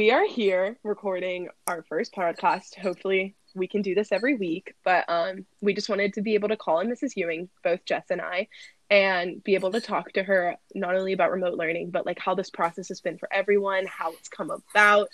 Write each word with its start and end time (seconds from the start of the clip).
we 0.00 0.10
are 0.10 0.26
here 0.26 0.78
recording 0.82 1.50
our 1.66 1.82
first 1.82 2.14
podcast. 2.14 2.74
Hopefully, 2.74 3.36
we 3.54 3.68
can 3.68 3.82
do 3.82 3.94
this 3.94 4.12
every 4.12 4.34
week, 4.34 4.72
but 4.82 5.04
um, 5.08 5.44
we 5.60 5.74
just 5.74 5.90
wanted 5.90 6.14
to 6.14 6.22
be 6.22 6.32
able 6.32 6.48
to 6.48 6.56
call 6.56 6.80
in 6.80 6.88
Mrs. 6.88 7.16
Ewing, 7.16 7.50
both 7.62 7.84
Jess 7.84 8.06
and 8.08 8.18
I, 8.18 8.48
and 8.88 9.44
be 9.44 9.56
able 9.56 9.70
to 9.72 9.80
talk 9.82 10.10
to 10.12 10.22
her 10.22 10.56
not 10.74 10.96
only 10.96 11.12
about 11.12 11.30
remote 11.30 11.58
learning, 11.58 11.90
but 11.90 12.06
like 12.06 12.18
how 12.18 12.34
this 12.34 12.48
process 12.48 12.88
has 12.88 13.02
been 13.02 13.18
for 13.18 13.28
everyone, 13.30 13.84
how 13.84 14.12
it's 14.12 14.30
come 14.30 14.50
about. 14.50 15.10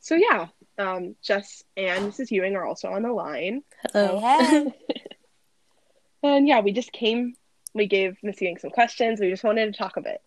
So, 0.00 0.14
yeah, 0.14 0.48
um, 0.76 1.16
Jess 1.22 1.64
and 1.78 2.12
Mrs. 2.12 2.30
Ewing 2.30 2.54
are 2.54 2.66
also 2.66 2.88
on 2.88 3.04
the 3.04 3.12
line. 3.14 3.62
Hello. 3.94 4.20
Hey, 4.20 4.74
and 6.22 6.46
yeah, 6.46 6.60
we 6.60 6.72
just 6.72 6.92
came, 6.92 7.32
we 7.72 7.86
gave 7.86 8.18
Miss 8.22 8.42
Ewing 8.42 8.58
some 8.58 8.72
questions. 8.72 9.20
We 9.20 9.30
just 9.30 9.42
wanted 9.42 9.72
to 9.72 9.78
talk 9.78 9.96
a 9.96 10.02
bit. 10.02 10.20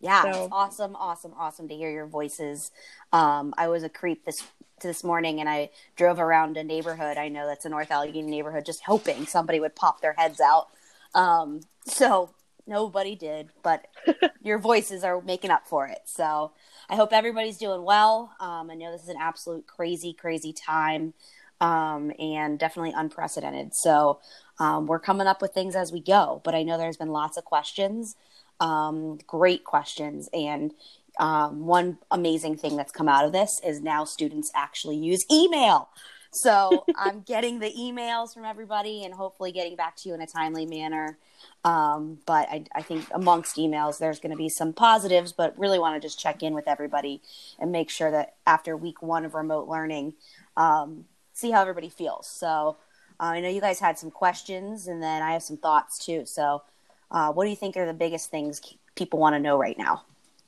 Yeah, 0.00 0.22
so. 0.22 0.48
awesome, 0.52 0.96
awesome, 0.96 1.32
awesome 1.38 1.68
to 1.68 1.74
hear 1.74 1.90
your 1.90 2.06
voices. 2.06 2.70
Um, 3.12 3.54
I 3.56 3.68
was 3.68 3.82
a 3.82 3.88
creep 3.88 4.24
this 4.24 4.42
this 4.82 5.04
morning, 5.04 5.40
and 5.40 5.48
I 5.48 5.70
drove 5.96 6.18
around 6.18 6.56
a 6.56 6.64
neighborhood. 6.64 7.16
I 7.16 7.28
know 7.28 7.46
that's 7.46 7.64
a 7.64 7.68
North 7.68 7.90
Allegheny 7.90 8.30
neighborhood, 8.30 8.66
just 8.66 8.82
hoping 8.84 9.26
somebody 9.26 9.60
would 9.60 9.74
pop 9.74 10.00
their 10.00 10.14
heads 10.14 10.40
out. 10.40 10.68
Um, 11.14 11.60
so 11.86 12.30
nobody 12.66 13.14
did, 13.14 13.50
but 13.62 13.86
your 14.42 14.58
voices 14.58 15.04
are 15.04 15.20
making 15.22 15.50
up 15.50 15.66
for 15.66 15.86
it. 15.86 16.00
So 16.06 16.52
I 16.88 16.96
hope 16.96 17.12
everybody's 17.12 17.58
doing 17.58 17.82
well. 17.82 18.34
Um, 18.40 18.70
I 18.70 18.74
know 18.74 18.92
this 18.92 19.02
is 19.02 19.08
an 19.08 19.18
absolute 19.20 19.66
crazy, 19.66 20.12
crazy 20.12 20.52
time, 20.52 21.14
um, 21.60 22.12
and 22.18 22.58
definitely 22.58 22.92
unprecedented. 22.96 23.74
So 23.74 24.20
um, 24.58 24.86
we're 24.86 25.00
coming 25.00 25.26
up 25.26 25.42
with 25.42 25.52
things 25.52 25.76
as 25.76 25.92
we 25.92 26.00
go. 26.00 26.40
But 26.44 26.54
I 26.54 26.62
know 26.62 26.78
there's 26.78 26.96
been 26.96 27.10
lots 27.10 27.36
of 27.36 27.44
questions 27.44 28.16
um, 28.60 29.18
great 29.26 29.64
questions. 29.64 30.28
And 30.32 30.72
um, 31.18 31.66
one 31.66 31.98
amazing 32.10 32.56
thing 32.56 32.76
that's 32.76 32.92
come 32.92 33.08
out 33.08 33.24
of 33.24 33.32
this 33.32 33.60
is 33.64 33.80
now 33.80 34.04
students 34.04 34.50
actually 34.54 34.96
use 34.96 35.24
email. 35.30 35.88
So 36.32 36.84
I'm 36.96 37.20
getting 37.20 37.60
the 37.60 37.72
emails 37.78 38.34
from 38.34 38.44
everybody 38.44 39.04
and 39.04 39.14
hopefully 39.14 39.52
getting 39.52 39.76
back 39.76 39.96
to 39.96 40.08
you 40.08 40.14
in 40.14 40.20
a 40.20 40.26
timely 40.26 40.66
manner. 40.66 41.18
Um, 41.64 42.18
but 42.26 42.48
I, 42.48 42.64
I, 42.74 42.82
think 42.82 43.06
amongst 43.12 43.56
emails, 43.56 43.98
there's 43.98 44.18
going 44.18 44.32
to 44.32 44.36
be 44.36 44.48
some 44.48 44.72
positives, 44.72 45.32
but 45.32 45.58
really 45.58 45.78
want 45.78 46.00
to 46.00 46.06
just 46.06 46.18
check 46.18 46.42
in 46.42 46.54
with 46.54 46.66
everybody 46.66 47.22
and 47.58 47.70
make 47.70 47.90
sure 47.90 48.10
that 48.10 48.34
after 48.46 48.76
week 48.76 49.02
one 49.02 49.24
of 49.24 49.34
remote 49.34 49.68
learning, 49.68 50.14
um, 50.56 51.04
see 51.34 51.50
how 51.50 51.60
everybody 51.60 51.90
feels. 51.90 52.26
So 52.26 52.78
uh, 53.20 53.24
I 53.24 53.40
know 53.40 53.48
you 53.50 53.60
guys 53.60 53.78
had 53.78 53.98
some 53.98 54.10
questions, 54.10 54.86
and 54.86 55.02
then 55.02 55.22
I 55.22 55.32
have 55.32 55.42
some 55.42 55.58
thoughts 55.58 55.98
too. 55.98 56.24
So 56.24 56.62
uh, 57.10 57.32
what 57.32 57.44
do 57.44 57.50
you 57.50 57.56
think 57.56 57.76
are 57.76 57.86
the 57.86 57.92
biggest 57.92 58.30
things 58.30 58.62
people 58.94 59.18
want 59.18 59.34
to 59.34 59.40
know 59.40 59.58
right 59.58 59.76
now? 59.76 60.04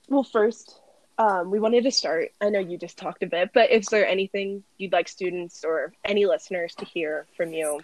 Well, 0.09 0.23
first, 0.23 0.81
um, 1.19 1.51
we 1.51 1.59
wanted 1.59 1.85
to 1.85 1.91
start. 1.91 2.33
I 2.41 2.49
know 2.49 2.61
you 2.61 2.79
just 2.79 2.97
talked 2.97 3.23
a 3.23 3.27
bit, 3.27 3.51
but 3.53 3.71
is 3.71 3.87
there 3.87 4.07
anything 4.07 4.63
you'd 4.79 4.93
like 4.93 5.09
students 5.09 5.65
or 5.65 5.93
any 6.05 6.27
listeners 6.27 6.75
to 6.77 6.85
hear 6.85 7.27
from 7.37 7.53
you? 7.53 7.81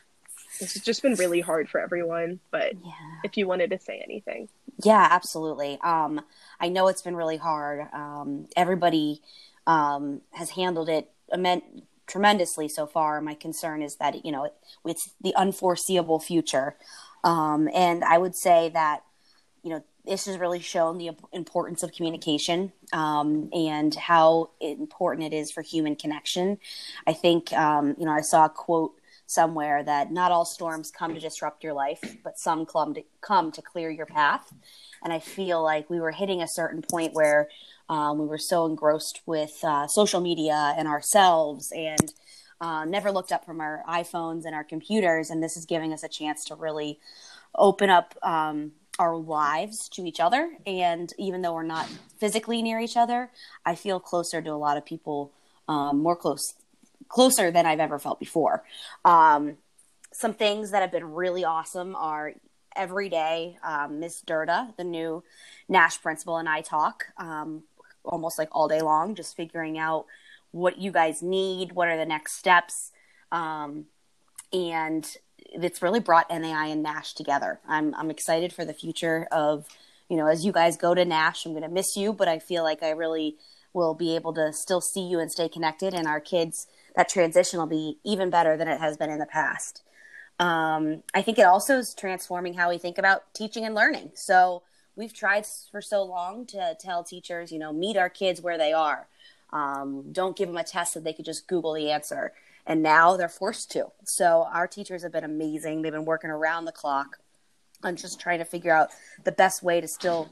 This 0.61 0.75
has 0.75 0.83
just 0.83 1.03
been 1.03 1.15
really 1.15 1.41
hard 1.41 1.69
for 1.69 1.81
everyone, 1.81 2.39
but 2.51 2.75
yeah. 2.75 2.93
if 3.25 3.37
you 3.39 3.49
wanted 3.49 3.71
to 3.71 3.79
say 3.79 4.03
anything. 4.05 4.49
Yeah, 4.85 5.09
absolutely. 5.11 5.79
Um, 5.83 6.21
I 6.61 6.69
know 6.69 6.89
it's 6.89 7.01
been 7.03 7.17
really 7.17 7.39
hard. 7.39 7.89
Um, 7.93 8.49
everybody 8.55 9.23
um, 9.67 10.21
has 10.33 10.51
handled 10.51 10.91
it 10.91 11.11
tremendously 12.13 12.69
so 12.69 12.87
far. 12.87 13.21
My 13.21 13.35
concern 13.35 13.83
is 13.83 13.97
that, 13.97 14.25
you 14.25 14.31
know, 14.31 14.45
it, 14.45 14.55
it's 14.85 15.11
the 15.21 15.35
unforeseeable 15.35 16.21
future. 16.21 16.77
Um, 17.25 17.69
and 17.75 18.05
I 18.05 18.19
would 18.19 18.37
say 18.37 18.69
that, 18.75 19.03
you 19.63 19.71
know, 19.71 19.83
this 20.05 20.27
has 20.27 20.37
really 20.37 20.61
shown 20.61 20.99
the 20.99 21.11
importance 21.33 21.83
of 21.83 21.93
communication 21.93 22.73
um, 22.93 23.49
and 23.53 23.95
how 23.95 24.51
important 24.61 25.33
it 25.33 25.37
is 25.37 25.51
for 25.51 25.63
human 25.63 25.97
connection. 25.97 26.59
I 27.07 27.15
think, 27.15 27.53
um, 27.53 27.95
you 27.99 28.05
know, 28.05 28.13
I 28.13 28.21
saw 28.21 28.45
a 28.45 28.51
quote 28.51 28.93
somewhere 29.27 29.83
that 29.83 30.13
not 30.13 30.33
all 30.33 30.45
storms 30.45 30.91
come 30.91 31.15
to 31.15 31.21
disrupt 31.21 31.65
your 31.65 31.73
life, 31.73 32.03
but 32.25 32.39
some 32.39 32.67
come 32.67 32.93
to, 32.95 33.03
come 33.21 33.53
to 33.53 33.63
clear 33.63 33.91
your 33.91 34.07
path. 34.07 34.53
And 35.03 35.13
I 35.13 35.21
feel 35.21 35.63
like 35.63 35.89
we 35.89 36.01
were 36.01 36.11
hitting 36.11 36.43
a 36.43 36.49
certain 36.49 36.83
point 36.83 37.15
where 37.15 37.49
um, 37.93 38.17
we 38.17 38.25
were 38.25 38.39
so 38.39 38.65
engrossed 38.65 39.21
with 39.27 39.63
uh, 39.63 39.87
social 39.87 40.23
media 40.23 40.75
and 40.79 40.89
ourselves 40.89 41.71
and 41.77 42.15
uh, 42.59 42.87
never 42.87 43.13
looked 43.13 43.33
up 43.33 43.45
from 43.45 43.61
our 43.61 43.83
iPhones 43.87 44.47
and 44.47 44.55
our 44.55 44.65
computers, 44.65 45.29
and 45.29 45.43
this 45.43 45.59
is 45.59 45.67
giving 45.67 45.93
us 45.93 46.03
a 46.03 46.09
chance 46.09 46.43
to 46.47 46.55
really 46.55 46.99
open 47.55 47.91
up 47.91 48.15
um, 48.23 48.73
our 48.99 49.15
lives 49.15 49.91
to 49.91 50.07
each 50.07 50.21
other. 50.21 50.53
And 50.67 51.13
even 51.19 51.43
though 51.43 51.53
we're 51.53 51.65
not 51.65 51.87
physically 52.19 52.63
near 52.63 52.81
each 52.81 52.97
other, 52.97 53.31
I 53.67 53.75
feel 53.75 54.01
closer 54.01 54.41
to 54.41 54.51
a 54.51 54.57
lot 54.57 54.79
of 54.79 54.87
people, 54.87 55.31
um, 55.69 55.99
more 55.99 56.17
close, 56.17 56.55
closer 57.09 57.51
than 57.51 57.67
I've 57.67 57.81
ever 57.81 57.99
felt 57.99 58.19
before. 58.19 58.65
Um, 59.05 59.59
some 60.15 60.33
things 60.33 60.71
that 60.71 60.81
have 60.81 60.93
been 60.93 61.13
really 61.13 61.45
awesome 61.45 61.95
are 61.95 62.33
every 62.75 63.11
day, 63.11 63.59
um, 63.63 64.01
Miss 64.01 64.23
Durda, 64.23 64.73
the 64.79 64.85
new 64.85 65.23
Nash 65.69 66.01
principal, 66.03 66.37
and 66.39 66.49
I 66.49 66.61
talk 66.61 67.07
um, 67.17 67.63
almost 68.05 68.39
like 68.39 68.49
all 68.53 68.69
day 68.69 68.81
long, 68.81 69.15
just 69.15 69.37
figuring 69.37 69.79
out 69.79 70.07
what 70.51 70.79
you 70.79 70.91
guys 70.91 71.23
need, 71.23 71.73
what 71.73 71.89
are 71.89 71.97
the 71.97 72.07
next 72.07 72.35
steps. 72.35 72.93
Um, 73.31 73.87
and 74.53 75.07
it's 75.53 75.83
really 75.83 76.01
brought 76.01 76.31
NAI 76.31 76.67
and 76.67 76.83
Nash 76.83 77.15
together. 77.15 77.61
I'm, 77.67 77.95
I'm 77.95 78.11
excited 78.11 78.53
for 78.53 78.65
the 78.65 78.75
future 78.75 79.27
of, 79.33 79.67
you 80.09 80.17
know, 80.17 80.27
as 80.27 80.45
you 80.45 80.53
guys 80.53 80.77
go 80.77 80.95
to 80.95 81.05
Nash, 81.05 81.47
I'm 81.47 81.53
going 81.53 81.63
to 81.63 81.69
miss 81.69 81.97
you, 81.97 82.13
but 82.13 82.29
I 82.29 82.39
feel 82.39 82.63
like 82.63 82.83
I 82.83 82.91
really 82.91 83.37
will 83.73 83.95
be 83.95 84.15
able 84.15 84.35
to 84.35 84.53
still 84.53 84.81
see 84.81 85.01
you 85.01 85.19
and 85.19 85.33
stay 85.33 85.49
connected. 85.49 85.95
And 85.95 86.07
our 86.07 86.21
kids, 86.21 86.67
that 86.95 87.09
transition 87.09 87.59
will 87.59 87.67
be 87.67 87.99
even 88.05 88.29
better 88.29 88.57
than 88.57 88.69
it 88.69 88.81
has 88.81 88.97
been 88.97 89.11
in 89.11 89.19
the 89.19 89.27
past. 89.27 89.83
Um, 90.39 91.03
I 91.15 91.23
think 91.23 91.39
it 91.39 91.47
also 91.47 91.79
is 91.79 91.95
transforming 91.95 92.55
how 92.55 92.69
we 92.69 92.79
think 92.79 92.99
about 92.99 93.33
teaching 93.35 93.65
and 93.65 93.75
learning. 93.75 94.13
So 94.15 94.63
we've 94.97 95.13
tried 95.13 95.47
for 95.71 95.81
so 95.81 96.03
long 96.03 96.47
to 96.47 96.77
tell 96.79 97.03
teachers, 97.05 97.53
you 97.53 97.59
know, 97.59 97.73
meet 97.73 97.97
our 97.97 98.11
kids 98.11 98.41
where 98.41 98.59
they 98.59 98.73
are. 98.73 99.09
Um, 99.53 100.13
don't 100.13 100.37
give 100.37 100.49
them 100.49 100.57
a 100.57 100.65
test 100.65 100.95
that 100.95 101.05
they 101.05 101.13
could 101.13 101.25
just 101.25 101.47
Google 101.47 101.75
the 101.75 101.91
answer. 101.91 102.33
And 102.67 102.83
now 102.83 103.17
they're 103.17 103.29
forced 103.29 103.71
to. 103.73 103.89
So 104.05 104.49
our 104.53 104.67
teachers 104.67 105.03
have 105.03 105.13
been 105.13 105.25
amazing. 105.25 105.83
They've 105.83 105.93
been 105.93 106.05
working 106.05 106.31
around 106.31 106.65
the 106.65 106.73
clock 106.73 107.19
on 107.83 107.97
just 107.97 108.21
trying 108.21 108.39
to 108.39 108.45
figure 108.45 108.73
out 108.73 108.91
the 109.25 109.33
best 109.33 109.63
way 109.63 109.81
to 109.81 109.89
still, 109.89 110.31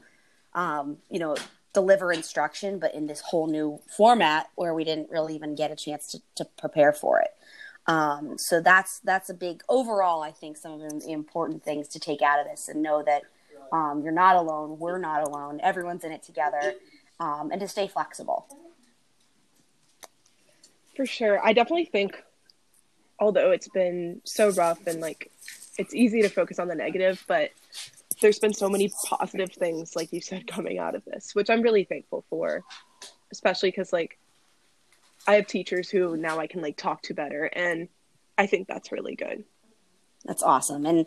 um, 0.53 0.97
you 1.09 1.19
know, 1.19 1.35
deliver 1.73 2.11
instruction, 2.11 2.79
but 2.79 2.93
in 2.93 3.07
this 3.07 3.21
whole 3.21 3.47
new 3.47 3.79
format 3.95 4.49
where 4.55 4.73
we 4.73 4.83
didn't 4.83 5.09
really 5.09 5.35
even 5.35 5.55
get 5.55 5.71
a 5.71 5.75
chance 5.75 6.07
to, 6.07 6.21
to 6.35 6.45
prepare 6.57 6.93
for 6.93 7.19
it. 7.19 7.31
Um, 7.87 8.37
so 8.37 8.61
that's 8.61 8.99
that's 8.99 9.29
a 9.29 9.33
big 9.33 9.63
overall. 9.67 10.21
I 10.21 10.31
think 10.31 10.55
some 10.57 10.73
of 10.73 11.01
the 11.01 11.11
important 11.11 11.63
things 11.63 11.87
to 11.89 11.99
take 11.99 12.21
out 12.21 12.39
of 12.39 12.45
this 12.45 12.67
and 12.67 12.83
know 12.83 13.03
that 13.03 13.23
um, 13.71 14.01
you're 14.03 14.11
not 14.11 14.35
alone. 14.35 14.77
We're 14.79 14.97
not 14.97 15.27
alone. 15.27 15.59
Everyone's 15.61 16.03
in 16.03 16.11
it 16.11 16.23
together, 16.23 16.73
um, 17.19 17.49
and 17.51 17.61
to 17.61 17.67
stay 17.67 17.87
flexible. 17.87 18.47
For 20.95 21.05
sure. 21.05 21.43
I 21.43 21.53
definitely 21.53 21.85
think, 21.85 22.21
although 23.19 23.51
it's 23.51 23.69
been 23.69 24.21
so 24.25 24.51
rough 24.51 24.85
and 24.87 24.99
like 24.99 25.31
it's 25.77 25.95
easy 25.95 26.21
to 26.21 26.29
focus 26.29 26.59
on 26.59 26.67
the 26.67 26.75
negative, 26.75 27.23
but 27.27 27.51
there's 28.21 28.39
been 28.39 28.53
so 28.53 28.69
many 28.69 28.91
positive 29.05 29.51
things, 29.51 29.95
like 29.95 30.11
you 30.11 30.21
said, 30.21 30.47
coming 30.47 30.79
out 30.79 30.95
of 30.95 31.03
this, 31.05 31.33
which 31.33 31.49
I'm 31.49 31.61
really 31.61 31.83
thankful 31.83 32.25
for, 32.29 32.63
especially 33.31 33.71
because 33.71 33.93
like 33.93 34.17
I 35.27 35.35
have 35.35 35.47
teachers 35.47 35.89
who 35.89 36.17
now 36.17 36.39
I 36.39 36.47
can 36.47 36.61
like 36.61 36.77
talk 36.77 37.03
to 37.03 37.13
better, 37.13 37.45
and 37.45 37.87
I 38.37 38.47
think 38.47 38.67
that's 38.67 38.91
really 38.91 39.15
good. 39.15 39.43
That's 40.25 40.43
awesome, 40.43 40.85
and 40.85 41.05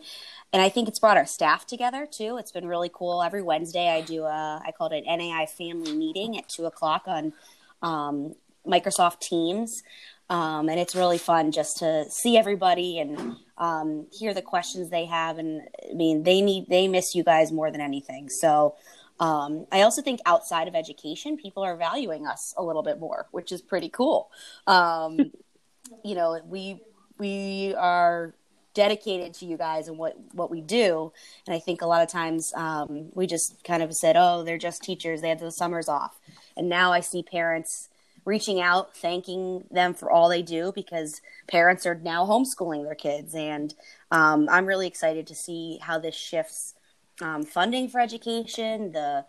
and 0.51 0.61
I 0.61 0.69
think 0.69 0.87
it's 0.87 0.99
brought 0.99 1.17
our 1.17 1.25
staff 1.25 1.65
together 1.65 2.07
too. 2.09 2.37
It's 2.37 2.51
been 2.51 2.67
really 2.67 2.91
cool. 2.93 3.23
Every 3.23 3.41
Wednesday, 3.41 3.89
I 3.89 4.01
do 4.01 4.23
a 4.23 4.61
I 4.65 4.71
call 4.71 4.89
it 4.91 5.03
an 5.05 5.19
NAI 5.19 5.45
family 5.45 5.95
meeting 5.95 6.37
at 6.37 6.49
two 6.49 6.65
o'clock 6.65 7.03
on 7.07 7.33
um, 7.81 8.35
Microsoft 8.67 9.19
Teams. 9.19 9.83
Um, 10.29 10.69
and 10.69 10.79
it's 10.79 10.95
really 10.95 11.19
fun 11.19 11.51
just 11.51 11.77
to 11.77 12.05
see 12.09 12.35
everybody 12.35 12.99
and 12.99 13.35
um, 13.57 14.07
hear 14.11 14.33
the 14.33 14.41
questions 14.41 14.89
they 14.89 15.05
have. 15.05 15.37
And 15.37 15.61
I 15.89 15.93
mean, 15.93 16.23
they 16.23 16.41
need 16.41 16.67
they 16.67 16.87
miss 16.87 17.13
you 17.13 17.23
guys 17.23 17.51
more 17.51 17.71
than 17.71 17.81
anything. 17.81 18.29
So 18.29 18.75
um, 19.19 19.67
I 19.71 19.81
also 19.81 20.01
think 20.01 20.19
outside 20.25 20.67
of 20.67 20.75
education, 20.75 21.37
people 21.37 21.63
are 21.63 21.77
valuing 21.77 22.25
us 22.25 22.53
a 22.57 22.63
little 22.63 22.83
bit 22.83 22.99
more, 22.99 23.27
which 23.31 23.51
is 23.51 23.61
pretty 23.61 23.89
cool. 23.89 24.29
Um, 24.65 25.31
you 26.03 26.15
know, 26.15 26.39
we 26.47 26.81
we 27.19 27.75
are 27.75 28.33
dedicated 28.75 29.33
to 29.33 29.45
you 29.45 29.57
guys 29.57 29.87
and 29.87 29.97
what 29.97 30.15
what 30.33 30.51
we 30.51 30.61
do 30.61 31.11
and 31.47 31.55
i 31.55 31.59
think 31.59 31.81
a 31.81 31.87
lot 31.87 32.03
of 32.03 32.09
times 32.09 32.53
um, 32.55 33.09
we 33.13 33.25
just 33.25 33.63
kind 33.63 33.81
of 33.81 33.91
said 33.93 34.15
oh 34.15 34.43
they're 34.43 34.57
just 34.57 34.83
teachers 34.83 35.21
they 35.21 35.29
have 35.29 35.39
the 35.39 35.51
summers 35.51 35.89
off 35.89 36.19
and 36.55 36.69
now 36.69 36.91
i 36.91 36.99
see 36.99 37.23
parents 37.23 37.89
reaching 38.25 38.59
out, 38.59 38.97
thanking 38.97 39.63
them 39.71 39.93
for 39.93 40.11
all 40.11 40.27
they 40.27 40.41
do 40.41 40.71
because 40.73 41.21
parents 41.47 41.85
are 41.85 41.95
now 41.95 42.25
homeschooling 42.25 42.83
their 42.83 42.95
kids. 42.95 43.35
And 43.35 43.73
um, 44.11 44.49
I'm 44.49 44.65
really 44.65 44.87
excited 44.87 45.27
to 45.27 45.35
see 45.35 45.77
how 45.81 45.99
this 45.99 46.15
shifts 46.15 46.73
um, 47.21 47.43
funding 47.43 47.87
for 47.87 48.01
education, 48.01 48.91
the 48.91 49.25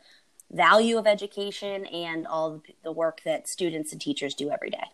value 0.51 0.97
of 0.97 1.07
education 1.07 1.87
and 1.87 2.27
all 2.27 2.63
the 2.83 2.93
work 2.93 3.21
that 3.25 3.49
students 3.49 3.93
and 3.93 4.01
teachers 4.01 4.35
do 4.35 4.51
every 4.51 4.71
day. 4.71 4.85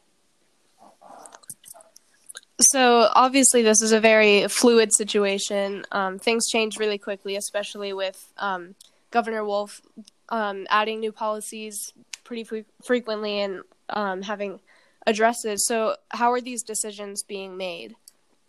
So 2.71 3.09
obviously, 3.15 3.63
this 3.63 3.83
is 3.83 3.93
a 3.93 4.01
very 4.01 4.49
fluid 4.49 4.93
situation. 4.95 5.85
Um, 5.93 6.19
things 6.19 6.49
change 6.49 6.79
really 6.79 6.99
quickly, 6.99 7.37
especially 7.37 7.93
with 7.93 8.33
um, 8.39 8.75
Governor 9.11 9.45
Wolf 9.45 9.83
um, 10.29 10.67
adding 10.71 11.01
new 11.01 11.13
policies 11.13 11.93
pretty 12.25 12.45
fre- 12.45 12.69
frequently 12.85 13.41
and 13.41 13.63
um, 13.91 14.23
having 14.23 14.61
addresses. 15.07 15.67
So, 15.67 15.97
how 16.11 16.33
are 16.33 16.41
these 16.41 16.63
decisions 16.63 17.23
being 17.23 17.57
made, 17.57 17.97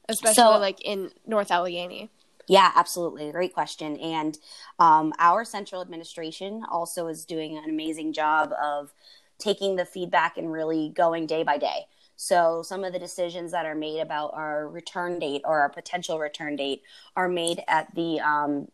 especially 0.07 0.35
so, 0.35 0.57
like 0.59 0.81
in 0.81 1.11
North 1.25 1.51
Allegheny? 1.51 2.09
Yeah, 2.47 2.71
absolutely. 2.75 3.31
Great 3.31 3.53
question. 3.53 3.97
And 3.97 4.37
um, 4.79 5.13
our 5.17 5.45
central 5.45 5.81
administration 5.81 6.63
also 6.69 7.07
is 7.07 7.25
doing 7.25 7.57
an 7.57 7.69
amazing 7.69 8.13
job 8.13 8.51
of 8.61 8.93
taking 9.39 9.75
the 9.75 9.85
feedback 9.85 10.37
and 10.37 10.51
really 10.51 10.89
going 10.89 11.25
day 11.25 11.43
by 11.43 11.57
day. 11.57 11.87
So 12.23 12.61
some 12.63 12.85
of 12.85 12.93
the 12.93 12.99
decisions 12.99 13.51
that 13.51 13.65
are 13.65 13.75
made 13.75 13.99
about 13.99 14.33
our 14.33 14.69
return 14.69 15.19
date 15.19 15.41
or 15.43 15.59
our 15.59 15.67
potential 15.67 16.19
return 16.19 16.55
date 16.55 16.81
are 17.17 17.27
made 17.27 17.61
at 17.67 17.93
the 17.95 18.21
um, 18.21 18.69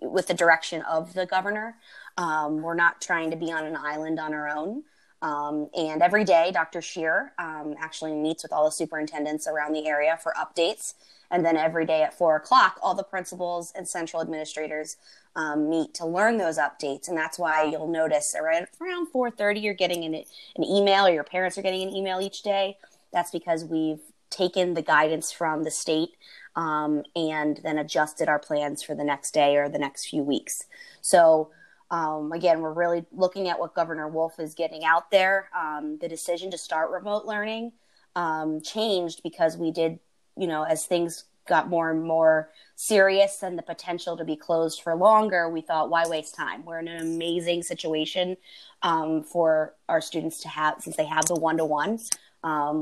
with 0.00 0.26
the 0.26 0.34
direction 0.34 0.82
of 0.82 1.14
the 1.14 1.24
governor. 1.24 1.76
Um, 2.18 2.60
we're 2.60 2.74
not 2.74 3.00
trying 3.00 3.30
to 3.30 3.36
be 3.36 3.52
on 3.52 3.64
an 3.66 3.76
island 3.76 4.18
on 4.18 4.34
our 4.34 4.48
own. 4.48 4.82
Um, 5.22 5.68
and 5.78 6.02
every 6.02 6.24
day, 6.24 6.50
Dr. 6.52 6.82
Shear 6.82 7.32
um, 7.38 7.76
actually 7.78 8.14
meets 8.14 8.42
with 8.42 8.52
all 8.52 8.64
the 8.64 8.72
superintendents 8.72 9.46
around 9.46 9.74
the 9.74 9.86
area 9.86 10.18
for 10.20 10.34
updates. 10.36 10.94
And 11.30 11.46
then 11.46 11.56
every 11.56 11.86
day 11.86 12.02
at 12.02 12.18
four 12.18 12.34
o'clock, 12.34 12.80
all 12.82 12.96
the 12.96 13.04
principals 13.04 13.72
and 13.76 13.86
central 13.86 14.20
administrators 14.20 14.96
um, 15.34 15.70
meet 15.70 15.94
to 15.94 16.06
learn 16.06 16.36
those 16.38 16.58
updates. 16.58 17.08
And 17.08 17.16
that's 17.16 17.38
why 17.38 17.64
you'll 17.64 17.88
notice 17.88 18.34
around 18.38 18.66
around 18.80 19.08
four 19.08 19.30
thirty, 19.30 19.60
you're 19.60 19.74
getting 19.74 20.04
an, 20.04 20.14
an 20.14 20.64
email, 20.64 21.06
or 21.06 21.10
your 21.10 21.24
parents 21.24 21.56
are 21.58 21.62
getting 21.62 21.88
an 21.88 21.94
email 21.94 22.20
each 22.20 22.42
day. 22.42 22.76
That's 23.12 23.30
because 23.30 23.64
we've 23.64 24.00
taken 24.30 24.74
the 24.74 24.82
guidance 24.82 25.30
from 25.30 25.64
the 25.64 25.70
state 25.70 26.10
um, 26.56 27.02
and 27.14 27.60
then 27.62 27.78
adjusted 27.78 28.28
our 28.28 28.38
plans 28.38 28.82
for 28.82 28.94
the 28.94 29.04
next 29.04 29.32
day 29.32 29.56
or 29.56 29.68
the 29.68 29.78
next 29.78 30.06
few 30.06 30.22
weeks. 30.22 30.64
So 31.02 31.50
um, 31.90 32.32
again, 32.32 32.60
we're 32.60 32.72
really 32.72 33.04
looking 33.12 33.48
at 33.48 33.58
what 33.58 33.74
Governor 33.74 34.08
Wolf 34.08 34.40
is 34.40 34.54
getting 34.54 34.84
out 34.84 35.10
there. 35.10 35.50
Um, 35.54 35.98
the 36.00 36.08
decision 36.08 36.50
to 36.50 36.58
start 36.58 36.90
remote 36.90 37.26
learning 37.26 37.72
um, 38.16 38.62
changed 38.62 39.22
because 39.22 39.58
we 39.58 39.70
did, 39.70 39.98
you 40.36 40.46
know, 40.46 40.62
as 40.62 40.86
things 40.86 41.24
got 41.48 41.68
more 41.68 41.90
and 41.90 42.02
more 42.02 42.50
serious 42.76 43.42
and 43.42 43.58
the 43.58 43.62
potential 43.62 44.16
to 44.16 44.24
be 44.24 44.36
closed 44.36 44.82
for 44.82 44.94
longer, 44.94 45.48
we 45.48 45.60
thought, 45.60 45.90
why 45.90 46.06
waste 46.06 46.34
time? 46.34 46.64
We're 46.64 46.78
in 46.78 46.88
an 46.88 47.02
amazing 47.02 47.62
situation 47.62 48.36
um, 48.82 49.22
for 49.22 49.74
our 49.88 50.00
students 50.00 50.40
to 50.42 50.48
have, 50.48 50.80
since 50.80 50.96
they 50.96 51.06
have 51.06 51.26
the 51.26 51.34
one 51.34 51.56
to 51.58 51.64
one. 51.64 51.98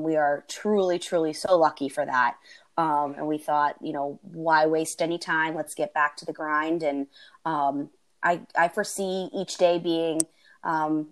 We 0.03 0.17
are 0.17 0.45
truly, 0.49 0.99
truly 0.99 1.33
so 1.33 1.59
lucky 1.59 1.89
for 1.89 2.05
that. 2.05 2.37
Um, 2.77 3.15
and 3.17 3.27
we 3.27 3.37
thought, 3.37 3.77
you 3.83 3.93
know, 3.93 4.19
why 4.23 4.67
waste 4.67 5.03
any 5.03 5.19
time? 5.19 5.55
Let's 5.55 5.75
get 5.75 5.93
back 5.93 6.17
to 6.19 6.25
the 6.25 6.33
grind. 6.33 6.83
And 6.83 7.09
um, 7.45 7.91
I, 8.23 8.41
I 8.57 8.69
foresee 8.69 9.29
each 9.35 9.59
day 9.59 9.79
being 9.79 10.21
um, 10.65 11.09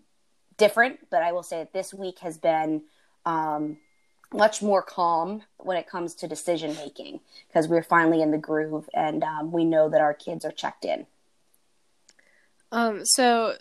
different, 0.57 1.11
but 1.11 1.23
I 1.23 1.33
will 1.33 1.43
say 1.43 1.59
that 1.59 1.73
this 1.73 1.93
week 1.93 2.21
has 2.21 2.39
been 2.39 2.83
um, 3.27 3.77
much 4.33 4.63
more 4.63 4.83
calm 4.83 5.43
when 5.57 5.77
it 5.77 5.89
comes 5.89 6.15
to 6.15 6.29
decision 6.29 6.75
making 6.77 7.21
because 7.47 7.67
we're 7.67 7.83
finally 7.83 8.21
in 8.21 8.31
the 8.31 8.39
groove 8.39 8.89
and 8.95 9.25
um, 9.25 9.53
we 9.53 9.65
know 9.65 9.89
that 9.89 10.01
our 10.01 10.15
kids 10.15 10.45
are 10.45 10.53
checked 10.53 10.85
in. 10.85 11.07
Um, 12.71 13.05
so, 13.05 13.57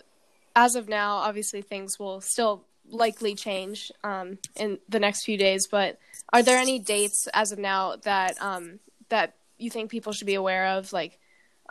as 0.54 0.74
of 0.74 0.88
now, 0.88 1.16
obviously 1.16 1.62
things 1.62 1.98
will 1.98 2.20
still 2.20 2.64
likely 2.90 3.34
change 3.34 3.90
um, 4.04 4.38
in 4.56 4.78
the 4.88 5.00
next 5.00 5.24
few 5.24 5.38
days. 5.38 5.66
But 5.70 5.98
are 6.32 6.42
there 6.42 6.58
any 6.58 6.78
dates 6.78 7.26
as 7.32 7.52
of 7.52 7.58
now 7.58 7.96
that 8.02 8.40
um, 8.42 8.80
that 9.08 9.34
you 9.56 9.70
think 9.70 9.90
people 9.90 10.12
should 10.12 10.26
be 10.26 10.34
aware 10.34 10.66
of, 10.66 10.92
like 10.92 11.18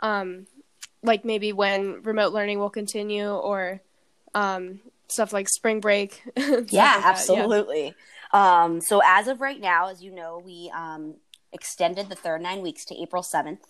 um, 0.00 0.46
like 1.02 1.24
maybe 1.24 1.52
when 1.52 2.02
remote 2.02 2.32
learning 2.32 2.58
will 2.58 2.70
continue 2.70 3.30
or 3.30 3.80
um, 4.34 4.80
stuff 5.08 5.32
like 5.32 5.48
spring 5.48 5.80
break. 5.80 6.22
yeah, 6.36 6.52
like 6.52 7.04
absolutely. 7.04 7.84
Yeah. 7.86 7.92
Um, 8.32 8.80
so 8.80 9.00
as 9.04 9.28
of 9.28 9.40
right 9.40 9.60
now, 9.60 9.88
as 9.88 10.02
you 10.02 10.14
know, 10.14 10.42
we 10.44 10.70
um, 10.74 11.14
extended 11.52 12.08
the 12.08 12.14
third 12.14 12.42
nine 12.42 12.62
weeks 12.62 12.84
to 12.86 13.00
April 13.00 13.22
7th. 13.22 13.60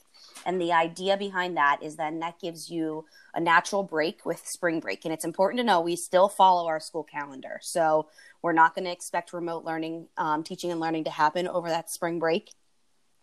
And 0.46 0.60
the 0.60 0.72
idea 0.72 1.16
behind 1.16 1.56
that 1.56 1.82
is 1.82 1.96
then 1.96 2.20
that 2.20 2.40
gives 2.40 2.70
you 2.70 3.04
a 3.34 3.40
natural 3.40 3.82
break 3.82 4.24
with 4.24 4.46
spring 4.46 4.80
break. 4.80 5.04
And 5.04 5.12
it's 5.12 5.24
important 5.24 5.58
to 5.58 5.64
know 5.64 5.80
we 5.80 5.96
still 5.96 6.28
follow 6.28 6.66
our 6.66 6.80
school 6.80 7.04
calendar. 7.04 7.58
So 7.62 8.08
we're 8.42 8.52
not 8.52 8.74
going 8.74 8.84
to 8.84 8.90
expect 8.92 9.32
remote 9.32 9.64
learning, 9.64 10.06
um, 10.16 10.42
teaching 10.42 10.70
and 10.70 10.80
learning 10.80 11.04
to 11.04 11.10
happen 11.10 11.48
over 11.48 11.68
that 11.68 11.90
spring 11.90 12.18
break. 12.18 12.52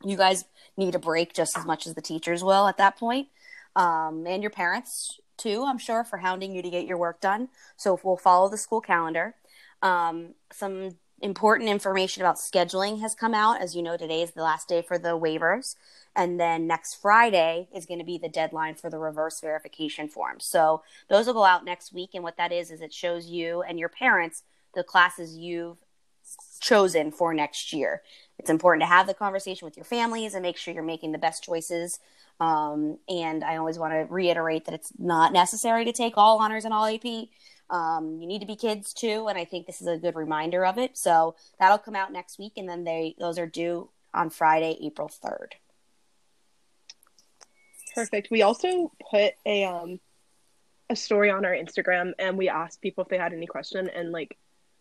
You 0.04 0.18
guys 0.18 0.46
need 0.78 0.96
a 0.96 1.00
break 1.00 1.34
just 1.34 1.58
as 1.58 1.66
much 1.66 1.88
as 1.88 1.96
the 1.96 2.02
teachers 2.02 2.44
will 2.44 2.68
at 2.68 2.78
that 2.78 2.98
point 2.98 3.28
um, 3.76 4.26
and 4.28 4.42
your 4.42 4.52
parents 4.52 5.20
too, 5.38 5.66
I'm 5.68 5.78
sure, 5.78 6.04
for 6.04 6.18
hounding 6.18 6.56
you 6.56 6.62
to 6.62 6.70
get 6.70 6.86
your 6.86 6.98
work 6.98 7.20
done. 7.20 7.50
So 7.76 8.00
we'll 8.04 8.18
follow 8.18 8.50
the 8.50 8.58
school 8.58 8.82
calendar. 8.82 9.36
Um, 9.82 10.36
some 10.52 10.96
important 11.22 11.70
information 11.70 12.22
about 12.22 12.36
scheduling 12.36 13.02
has 13.02 13.16
come 13.16 13.34
out. 13.34 13.62
As 13.62 13.76
you 13.76 13.82
know, 13.82 13.98
today 13.98 14.22
is 14.22 14.32
the 14.32 14.44
last 14.44 14.68
day 14.68 14.82
for 14.82 14.98
the 14.98 15.18
waivers. 15.18 15.76
And 16.16 16.40
then 16.40 16.68
next 16.68 16.96
Friday 16.96 17.68
is 17.76 17.86
going 17.86 18.00
to 18.00 18.06
be 18.06 18.18
the 18.18 18.30
deadline 18.30 18.76
for 18.76 18.90
the 18.90 19.00
reverse 19.00 19.40
verification 19.42 20.08
form. 20.08 20.40
So 20.40 20.84
those 21.10 21.28
will 21.28 21.34
go 21.34 21.44
out 21.44 21.66
next 21.66 21.94
week. 21.94 22.12
And 22.14 22.24
what 22.24 22.38
that 22.38 22.52
is, 22.52 22.72
is 22.72 22.82
it 22.82 22.94
shows 22.94 23.28
you 23.28 23.62
and 23.62 23.80
your 23.80 23.90
parents 23.90 24.44
the 24.74 24.84
classes 24.84 25.36
you've 25.36 25.78
chosen 26.60 27.12
for 27.12 27.34
next 27.34 27.72
year. 27.72 28.02
It's 28.40 28.50
important 28.50 28.82
to 28.82 28.88
have 28.88 29.08
the 29.08 29.14
conversation 29.14 29.66
with 29.66 29.78
your 29.78 29.86
families 29.86 30.34
and 30.34 30.44
make 30.44 30.58
sure 30.58 30.74
you're 30.74 30.84
making 30.84 31.12
the 31.12 31.18
best 31.18 31.44
choices 31.44 32.00
um, 32.40 32.98
and 33.08 33.44
I 33.44 33.58
always 33.58 33.80
want 33.80 33.94
to 33.94 34.14
reiterate 34.14 34.66
that 34.66 34.74
it's 34.74 34.92
not 35.00 35.32
necessary 35.32 35.86
to 35.86 35.94
take 35.94 36.18
all 36.18 36.40
honors 36.40 36.66
and 36.66 36.74
all 36.74 36.86
AP. 36.86 37.30
Um, 37.70 38.20
you 38.20 38.28
need 38.28 38.40
to 38.40 38.48
be 38.48 38.56
kids 38.56 38.94
too, 38.94 39.28
and 39.28 39.38
I 39.38 39.46
think 39.46 39.66
this 39.66 39.82
is 39.82 39.88
a 39.88 39.98
good 39.98 40.16
reminder 40.16 40.66
of 40.66 40.78
it. 40.78 40.98
So 40.98 41.36
that'll 41.60 41.78
come 41.78 41.96
out 41.96 42.12
next 42.12 42.38
week, 42.38 42.54
and 42.58 42.70
then 42.70 42.84
they 42.84 43.16
those 43.18 43.40
are 43.40 43.48
due 43.48 43.90
on 44.14 44.30
Friday, 44.30 44.78
April 44.82 45.08
third. 45.08 45.56
Perfect. 47.94 48.30
We 48.30 48.42
also 48.42 48.92
put 49.10 49.34
a 49.46 49.64
um 49.66 50.00
a 50.90 50.96
story 50.96 51.30
on 51.32 51.46
our 51.46 51.54
Instagram, 51.54 52.14
and 52.20 52.38
we 52.38 52.50
asked 52.50 52.82
people 52.82 53.04
if 53.04 53.10
they 53.10 53.18
had 53.18 53.34
any 53.34 53.48
question, 53.48 53.90
and 53.90 54.12
like 54.12 54.38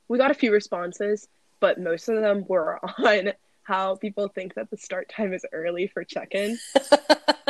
we 0.09 0.19
got 0.19 0.31
a 0.31 0.35
few 0.35 0.53
responses, 0.53 1.29
but 1.61 1.81
most 1.81 2.09
of 2.09 2.21
them 2.21 2.45
were 2.49 2.81
on 2.99 3.33
how 3.63 3.97
people 3.97 4.29
think 4.29 4.55
that 4.55 4.71
the 4.71 4.77
start 4.77 5.09
time 5.09 5.33
is 5.33 5.47
early 5.53 5.87
for 5.87 6.05
check-in. 6.05 6.59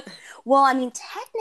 well, 0.44 0.62
I 0.62 0.75
mean, 0.75 0.90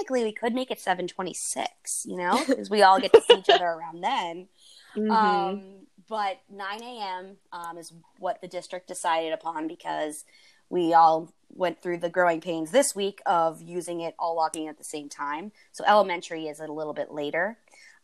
technically, 0.03 0.23
we 0.23 0.31
could 0.31 0.53
make 0.53 0.71
it 0.71 0.79
seven 0.79 1.07
twenty-six. 1.07 2.05
You 2.07 2.17
know, 2.17 2.43
because 2.47 2.69
we 2.69 2.81
all 2.81 2.99
get 2.99 3.13
to 3.13 3.21
see 3.21 3.39
each 3.39 3.49
other 3.49 3.65
around 3.67 4.01
then. 4.01 4.47
Mm-hmm. 4.95 5.11
Um, 5.11 5.63
but 6.07 6.39
nine 6.49 6.83
a.m. 6.83 7.37
Um, 7.51 7.77
is 7.77 7.93
what 8.19 8.41
the 8.41 8.47
district 8.47 8.87
decided 8.87 9.33
upon 9.33 9.67
because 9.67 10.25
we 10.69 10.93
all 10.93 11.31
went 11.49 11.81
through 11.81 11.97
the 11.97 12.09
growing 12.09 12.41
pains 12.41 12.71
this 12.71 12.95
week 12.95 13.21
of 13.25 13.61
using 13.61 14.01
it 14.01 14.15
all 14.17 14.35
logging 14.35 14.67
at 14.67 14.77
the 14.77 14.83
same 14.83 15.07
time. 15.07 15.51
So 15.71 15.83
elementary 15.87 16.47
is 16.47 16.59
a 16.59 16.67
little 16.67 16.93
bit 16.93 17.11
later 17.11 17.57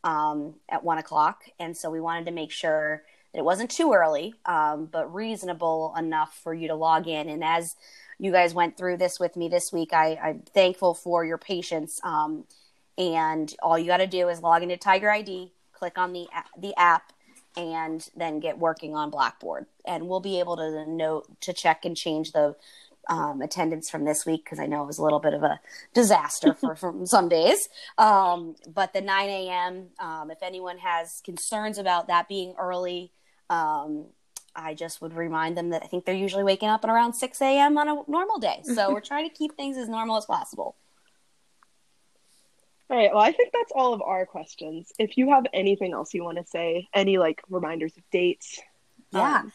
um, 0.04 0.56
at 0.70 0.84
one 0.84 1.00
o'clock, 1.00 1.44
and 1.60 1.76
so 1.76 1.90
we 1.90 2.00
wanted 2.00 2.26
to 2.26 2.32
make 2.32 2.52
sure 2.52 3.04
that 3.34 3.40
it 3.40 3.46
wasn't 3.46 3.72
too 3.72 3.92
early, 3.94 4.34
um, 4.46 4.86
but 4.86 5.14
reasonable 5.14 5.94
enough 5.98 6.40
for 6.44 6.54
you 6.54 6.68
to 6.68 6.76
log 6.76 7.08
in. 7.08 7.30
And 7.30 7.44
as 7.44 7.76
you 8.20 8.32
guys 8.32 8.54
went 8.54 8.78
through 8.78 8.98
this 8.98 9.20
with 9.20 9.36
me 9.36 9.48
this 9.48 9.72
week, 9.72 9.94
I, 9.94 10.20
am 10.22 10.42
thankful 10.54 10.94
for 10.94 11.24
your 11.26 11.38
patience. 11.38 12.00
Um, 12.04 12.44
and 12.98 13.54
all 13.64 13.80
you 13.80 13.88
got 13.88 13.98
to 13.98 14.08
do 14.08 14.28
is 14.28 14.42
log 14.42 14.62
into 14.62 14.78
Tiger 14.78 15.10
ID, 15.10 15.54
click 15.72 15.98
on 15.98 16.12
the 16.12 16.28
the 16.58 16.78
app, 16.78 17.14
and 17.56 18.08
then 18.16 18.42
get 18.42 18.60
working 18.60 18.94
on 18.94 19.10
Blackboard. 19.10 19.68
And 19.86 20.08
we'll 20.08 20.20
be 20.20 20.40
able 20.40 20.58
to 20.58 20.86
note 20.86 21.28
to 21.42 21.54
check 21.54 21.86
and 21.86 21.96
change 21.96 22.34
the 22.34 22.56
um, 23.08 23.42
attendance 23.42 23.90
from 23.90 24.04
this 24.04 24.26
week 24.26 24.44
because 24.44 24.60
I 24.60 24.68
know 24.68 24.84
it 24.84 24.88
was 24.88 24.98
a 24.98 25.04
little 25.04 25.20
bit 25.20 25.34
of 25.34 25.44
a 25.44 25.60
disaster 25.94 26.54
for, 26.54 26.76
for 26.76 26.94
some 27.06 27.30
days. 27.30 27.70
Um, 27.98 28.56
but 28.68 28.94
the 28.94 29.02
9 29.02 29.30
a.m., 29.30 29.88
um, 30.00 30.30
if 30.30 30.44
anyone 30.44 30.78
has 30.78 31.22
concerns 31.24 31.78
about 31.78 32.08
that 32.08 32.28
being 32.28 32.54
early, 32.60 33.12
um, 33.50 34.06
I 34.56 34.74
just 34.74 35.02
would 35.02 35.14
remind 35.14 35.58
them 35.58 35.70
that 35.70 35.84
I 35.84 35.88
think 35.88 36.06
they're 36.06 36.16
usually 36.16 36.44
waking 36.44 36.70
up 36.70 36.84
at 36.84 36.90
around 36.90 37.14
6 37.14 37.42
a.m. 37.42 37.78
on 37.78 37.88
a 37.88 38.04
normal 38.08 38.40
day. 38.40 38.62
So 38.64 38.92
we're 38.92 39.02
trying 39.02 39.30
to 39.30 39.36
keep 39.36 39.56
things 39.56 39.78
as 39.78 39.88
normal 39.88 40.18
as 40.18 40.26
possible. 40.26 40.76
All 42.90 42.98
right. 42.98 43.12
Well, 43.14 43.22
I 43.22 43.32
think 43.32 43.54
that's 43.54 43.72
all 43.76 43.94
of 43.94 44.02
our 44.02 44.26
questions. 44.26 44.92
If 44.98 45.18
you 45.18 45.30
have 45.30 45.46
anything 45.54 45.94
else 45.94 46.14
you 46.14 46.24
want 46.24 46.40
to 46.40 46.46
say, 46.46 46.88
any 46.94 47.20
like 47.20 47.42
reminders 47.50 47.96
of 47.98 48.04
dates, 48.12 48.60
yeah, 49.12 49.42
um, 49.42 49.54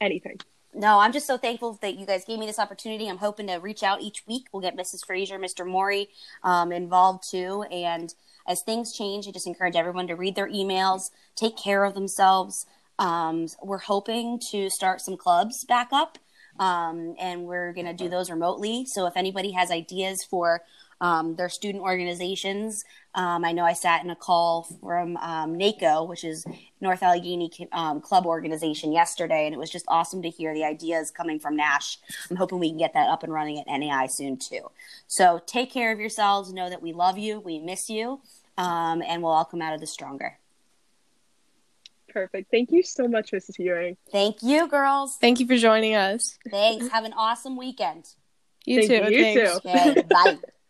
anything. 0.00 0.38
no, 0.74 0.98
I'm 0.98 1.12
just 1.12 1.28
so 1.28 1.38
thankful 1.38 1.78
that 1.80 1.96
you 1.96 2.06
guys 2.06 2.24
gave 2.24 2.40
me 2.40 2.46
this 2.46 2.58
opportunity. 2.58 3.08
I'm 3.08 3.18
hoping 3.18 3.46
to 3.46 3.56
reach 3.56 3.84
out 3.84 4.00
each 4.00 4.24
week. 4.26 4.46
We'll 4.52 4.62
get 4.62 4.76
Mrs. 4.76 5.06
Frazier, 5.06 5.38
Mr. 5.38 5.64
Maury 5.64 6.08
um, 6.42 6.72
involved 6.72 7.30
too. 7.30 7.64
And 7.70 8.12
as 8.48 8.62
things 8.62 8.92
change, 8.92 9.28
I 9.28 9.30
just 9.30 9.46
encourage 9.46 9.76
everyone 9.76 10.08
to 10.08 10.16
read 10.16 10.34
their 10.34 10.48
emails, 10.48 11.10
take 11.36 11.56
care 11.56 11.84
of 11.84 11.94
themselves. 11.94 12.66
Um, 13.00 13.48
we're 13.60 13.78
hoping 13.78 14.38
to 14.50 14.70
start 14.70 15.00
some 15.00 15.16
clubs 15.16 15.64
back 15.64 15.88
up, 15.92 16.18
um, 16.60 17.16
and 17.18 17.46
we're 17.46 17.72
going 17.72 17.86
to 17.86 17.94
do 17.94 18.08
those 18.08 18.30
remotely. 18.30 18.86
So 18.86 19.06
if 19.06 19.16
anybody 19.16 19.50
has 19.50 19.72
ideas 19.72 20.22
for 20.22 20.62
um, 21.00 21.36
their 21.36 21.48
student 21.48 21.82
organizations. 21.82 22.84
Um, 23.14 23.44
I 23.44 23.52
know 23.52 23.64
I 23.64 23.72
sat 23.72 24.04
in 24.04 24.10
a 24.10 24.16
call 24.16 24.64
from 24.80 25.16
um, 25.16 25.56
NACO, 25.56 26.04
which 26.04 26.24
is 26.24 26.44
North 26.80 27.02
Allegheny 27.02 27.50
um, 27.72 28.00
Club 28.00 28.26
Organization, 28.26 28.92
yesterday, 28.92 29.46
and 29.46 29.54
it 29.54 29.58
was 29.58 29.70
just 29.70 29.86
awesome 29.88 30.22
to 30.22 30.30
hear 30.30 30.54
the 30.54 30.64
ideas 30.64 31.10
coming 31.10 31.40
from 31.40 31.56
Nash. 31.56 31.98
I'm 32.30 32.36
hoping 32.36 32.58
we 32.58 32.68
can 32.68 32.78
get 32.78 32.92
that 32.94 33.08
up 33.08 33.22
and 33.22 33.32
running 33.32 33.58
at 33.58 33.66
NAI 33.66 34.06
soon 34.06 34.36
too. 34.36 34.70
So 35.06 35.40
take 35.46 35.72
care 35.72 35.90
of 35.90 35.98
yourselves. 35.98 36.52
Know 36.52 36.68
that 36.68 36.82
we 36.82 36.92
love 36.92 37.18
you, 37.18 37.40
we 37.40 37.58
miss 37.58 37.88
you, 37.88 38.20
um, 38.58 39.02
and 39.02 39.22
we'll 39.22 39.32
all 39.32 39.44
come 39.44 39.62
out 39.62 39.74
of 39.74 39.80
this 39.80 39.90
stronger. 39.90 40.36
Perfect. 42.10 42.50
Thank 42.50 42.70
you 42.72 42.82
so 42.82 43.08
much, 43.08 43.30
Mrs. 43.32 43.58
Ewing. 43.58 43.96
Thank 44.10 44.42
you, 44.42 44.68
girls. 44.68 45.16
Thank 45.20 45.40
you 45.40 45.46
for 45.46 45.56
joining 45.56 45.94
us. 45.94 46.38
Thanks. 46.50 46.88
Have 46.88 47.04
an 47.04 47.12
awesome 47.12 47.56
weekend. 47.56 48.06
You 48.66 48.86
Thank 48.86 48.88
too. 48.88 49.12
you. 49.12 49.18
You 49.18 49.24
Thanks. 49.24 49.60
too. 49.60 49.68
Okay, 49.68 50.02
bye. 50.02 50.38